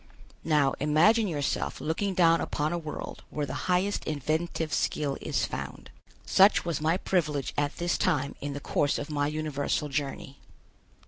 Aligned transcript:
Now 0.43 0.73
imagine 0.79 1.27
yourself 1.27 1.79
looking 1.79 2.15
down 2.15 2.41
upon 2.41 2.73
a 2.73 2.77
world 2.79 3.21
where 3.29 3.45
the 3.45 3.53
highest 3.69 4.03
inventive 4.05 4.73
skill 4.73 5.15
is 5.21 5.45
found. 5.45 5.91
Such 6.25 6.65
was 6.65 6.81
my 6.81 6.97
privilege 6.97 7.53
at 7.55 7.77
this 7.77 7.99
time 7.99 8.33
in 8.41 8.53
the 8.53 8.59
course 8.59 8.97
of 8.97 9.11
my 9.11 9.27
universal 9.27 9.89
journey. 9.89 10.39